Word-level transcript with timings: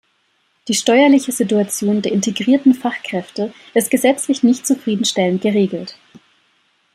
Die 0.67 0.73
steuerliche 0.73 1.31
Situation 1.31 2.01
der 2.01 2.11
integrierten 2.11 2.73
Fachkräfte 2.73 3.53
ist 3.75 3.91
gesetzlich 3.91 4.41
nicht 4.41 4.65
zufriedenstellend 4.65 5.43
geregelt. 5.43 5.95